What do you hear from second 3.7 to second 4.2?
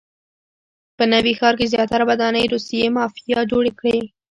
کړي.